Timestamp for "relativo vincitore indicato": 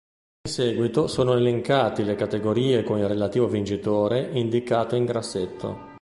3.07-4.95